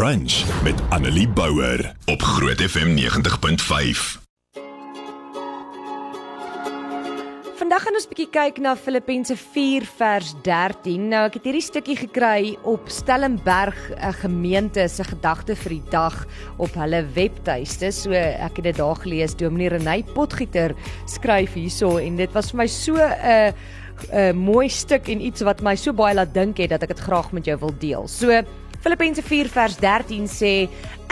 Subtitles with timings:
[0.00, 4.20] Brunch met Annelie Bouwer op Groot FM 90.5.
[7.54, 11.08] Vandag gaan ons 'n bietjie kyk na Filippense 4 vers 13.
[11.08, 16.26] Nou ek het hierdie stukkie gekry op Stellenberg 'n gemeente se gedagte vir die dag
[16.56, 17.92] op hulle webtuiste.
[17.92, 19.36] So ek het dit daar gelees.
[19.36, 20.74] Dominee Renay Potgieter
[21.04, 23.52] skryf hierso en dit was vir my so 'n
[24.12, 27.00] 'n mooi stuk en iets wat my so baie laat dink het dat ek dit
[27.00, 28.08] graag met jou wil deel.
[28.08, 28.42] So
[28.80, 30.52] Filippense 4 vers 13 sê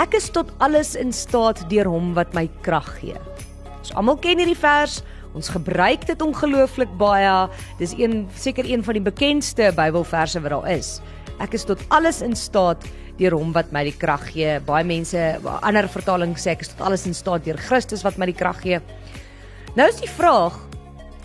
[0.00, 3.18] ek is tot alles in staat deur hom wat my krag gee.
[3.76, 5.02] Ons almal ken hierdie vers.
[5.36, 7.34] Ons gebruik dit ongelooflik baie.
[7.76, 10.94] Dis een seker een van die bekendste Bybelverse wat daar is.
[11.44, 12.88] Ek is tot alles in staat
[13.20, 14.56] deur hom wat my die krag gee.
[14.64, 15.20] Baie mense,
[15.60, 18.64] ander vertalings sê ek is tot alles in staat deur Christus wat my die krag
[18.64, 18.80] gee.
[19.76, 20.56] Nou is die vraag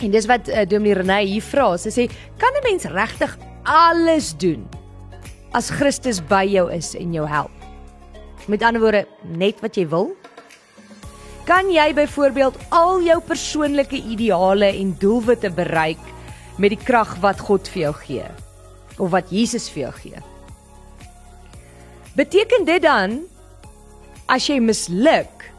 [0.04, 1.72] en dis wat uh, Dominee Renay hier vra.
[1.80, 4.68] Sy sê, kan 'n mens regtig alles doen
[5.54, 7.52] as Christus by jou is en jou help?
[8.50, 9.06] Met ander woorde,
[9.38, 10.12] net wat jy wil?
[11.48, 16.02] Kan jy byvoorbeeld al jou persoonlike ideale en doelwitte bereik
[16.58, 18.28] met die krag wat God vir jou gee
[18.98, 20.24] of wat Jesus vir jou gee?
[22.16, 23.22] Beteken dit dan
[24.32, 25.50] as jy misluk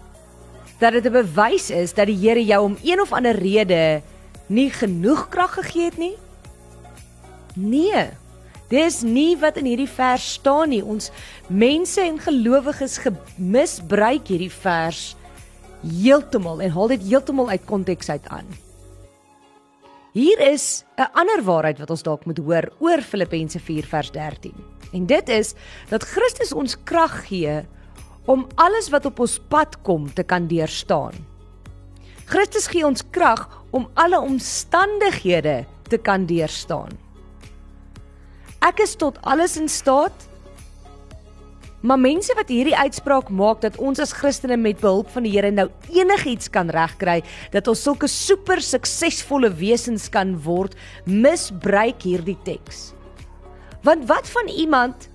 [0.80, 4.02] dat dit 'n bewys is dat die Here jou om een of ander rede
[4.48, 6.16] nie genoeg krag gegee het nie?
[7.54, 8.23] Nee.
[8.68, 10.82] Dis nie wat in hierdie vers staan nie.
[10.82, 11.10] Ons
[11.48, 12.98] mense en gelowiges
[13.36, 15.14] misbruik hierdie vers
[15.84, 18.46] heeltemal en haal dit heeltemal uit konteks uit aan.
[20.14, 24.54] Hier is 'n ander waarheid wat ons dalk moet hoor oor Filippense 4 vers 13.
[24.92, 25.54] En dit is
[25.88, 27.66] dat Christus ons krag gee
[28.24, 31.12] om alles wat op ons pad kom te kan deurstaan.
[32.24, 37.03] Christus gee ons krag om alle omstandighede te kan deurstaan.
[38.64, 40.28] Ek is tot alles in staat
[41.84, 45.50] Maar mense wat hierdie uitspraak maak dat ons as Christene met behulp van die Here
[45.52, 47.18] nou enigiets kan regkry,
[47.52, 52.94] dat ons sulke super suksesvolle wesens kan word, misbruik hierdie teks.
[53.84, 55.10] Want wat van iemand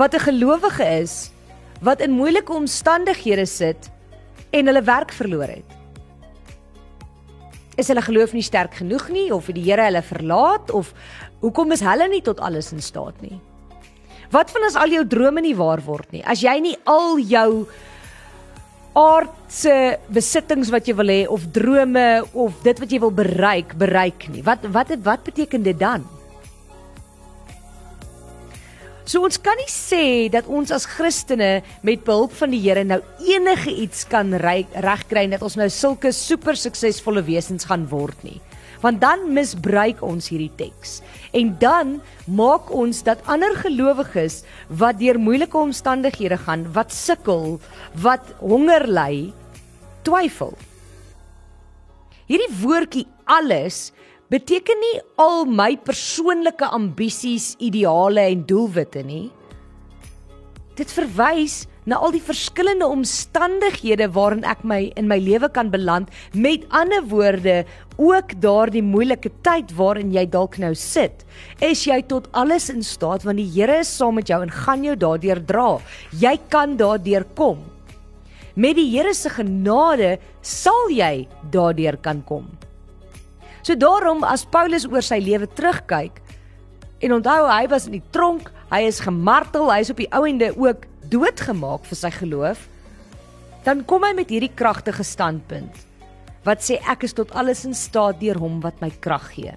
[0.00, 1.30] wat 'n gelowige is,
[1.84, 3.90] wat in moeilike omstandighede sit
[4.50, 5.77] en hulle werk verloor het?
[7.78, 10.90] Is hulle geloof nie sterk genoeg nie of het die Here hulle verlaat of
[11.44, 13.38] hoekom is hulle nie tot alles in staat nie?
[14.34, 16.24] Wat van as al jou drome nie waar word nie?
[16.26, 17.68] As jy nie al jou
[18.98, 19.74] aardse
[20.10, 24.42] besittings wat jy wil hê of drome of dit wat jy wil bereik, bereik nie.
[24.42, 26.04] Wat wat wat beteken dit dan?
[29.08, 32.98] So ons kan nie sê dat ons as Christene met behulp van die Here nou
[33.24, 38.36] enige iets kan regkry dat ons nou sulke super suksesvolle wesens gaan word nie
[38.82, 41.00] want dan misbruik ons hierdie teks.
[41.34, 41.96] En dan
[42.30, 47.56] maak ons dat ander gelowiges wat deur moeilike omstandighede gaan, wat sukkel,
[47.98, 49.32] wat honger ly,
[50.06, 50.54] twyfel.
[52.30, 53.88] Hierdie woordjie alles
[54.32, 59.28] beteken nie al my persoonlike ambisies, ideale en doelwitte nie.
[60.78, 66.12] Dit verwys na al die verskillende omstandighede waarin ek my in my lewe kan beland.
[66.36, 67.62] Met ander woorde,
[67.96, 71.24] ook daardie moeilike tyd waarin jy dalk nou sit,
[71.64, 74.84] is jy tot alles in staat want die Here is saam met jou en gaan
[74.84, 75.68] jou daardeur dra.
[76.12, 77.64] Jy kan daardeur kom.
[78.54, 82.57] Met die Here se genade sal jy daardeur kan kom.
[83.68, 86.22] So daarom as Paulus oor sy lewe terugkyk
[87.04, 90.22] en onthou hy was in die tronk, hy is gemartel, hy is op die ou
[90.24, 92.62] ende ook doodgemaak vir sy geloof,
[93.68, 95.84] dan kom hy met hierdie kragtige standpunt
[96.48, 99.52] wat sê ek is tot alles in staat deur hom wat my krag gee.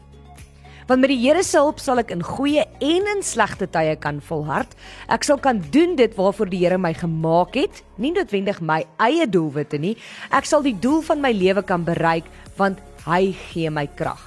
[0.91, 4.19] Want met die Here se hulp sal ek in goeie en in slegte tye kan
[4.27, 4.73] volhard.
[5.07, 9.23] Ek sal kan doen dit waarvoor die Here my gemaak het, nie noodwendig my eie
[9.23, 9.93] doelwitte nie.
[10.35, 12.27] Ek sal die doel van my lewe kan bereik
[12.59, 14.21] want hy gee my krag.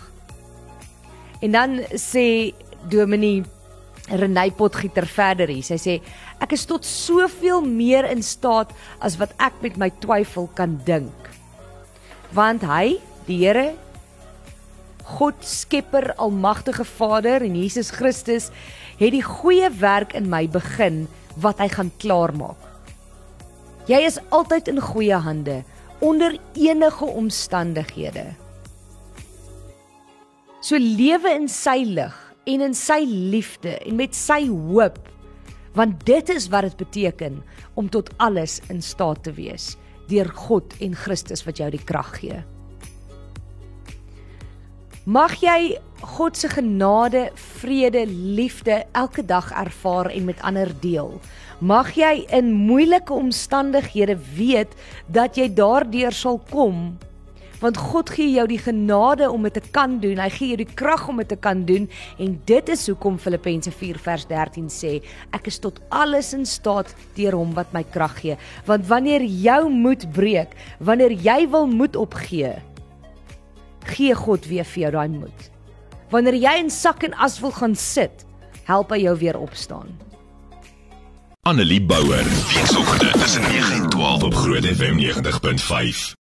[1.45, 2.55] En dan sê
[2.91, 3.45] Dominee
[4.09, 5.65] Renay Potgieter verder hier.
[5.65, 5.95] Sy sê
[6.43, 8.73] ek is tot soveel meer in staat
[9.05, 11.31] as wat ek met my twyfel kan dink.
[12.35, 12.99] Want hy,
[13.29, 13.73] die Here,
[15.05, 18.50] God Skepper, Almagtige Vader en Jesus Christus
[18.99, 21.05] het die goeie werk in my begin
[21.41, 22.61] wat hy gaan klaarmaak.
[23.88, 25.61] Jy is altyd in goeie hande
[26.05, 28.32] onder enige omstandighede.
[30.64, 32.14] So lewe in sy lig
[32.49, 34.96] en in sy liefde en met sy hoop
[35.76, 37.37] want dit is wat dit beteken
[37.76, 39.75] om tot alles in staat te wees
[40.08, 42.40] deur God en Christus wat jou die krag gee.
[45.05, 45.76] Mag jy
[46.16, 47.26] God se genade,
[47.61, 51.19] vrede, liefde elke dag ervaar en met ander deel.
[51.61, 54.72] Mag jy in moeilike omstandighede weet
[55.12, 56.94] dat jy daardeur sal kom
[57.64, 60.20] want God gee jou die genade om dit te kan doen.
[60.20, 61.88] Hy gee jou die krag om dit te kan doen
[62.20, 64.99] en dit is hoekom Filippense 4 vers 13 sê,
[65.37, 68.38] ek is tot alles in staat deur hom wat my krag gee.
[68.69, 70.52] Want wanneer jou moed breek,
[70.84, 72.52] wanneer jy wil moed opgee,
[73.94, 75.50] gee God weer vir jou daai moed.
[76.12, 78.26] Wanneer jy in sak en as wil gaan sit,
[78.69, 79.93] help hy jou weer opstaan.
[81.44, 86.14] Annelie Bouwer, weekoggend tussen 9 en 12 op Groot FM 90.5.